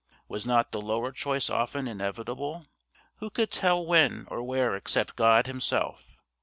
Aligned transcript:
Was 0.27 0.47
not 0.47 0.71
the 0.71 0.81
lower 0.81 1.11
choice 1.11 1.47
often 1.47 1.87
inevitable? 1.87 2.65
Who 3.17 3.29
could 3.29 3.51
tell 3.51 3.85
when 3.85 4.25
or 4.31 4.41
where 4.41 4.75
except 4.75 5.15
God 5.15 5.45
Himself? 5.45 6.17